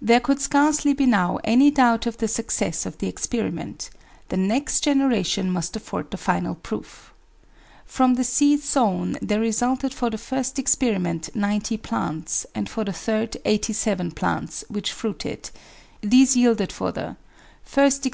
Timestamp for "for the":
9.92-10.16, 12.68-12.92, 16.70-17.16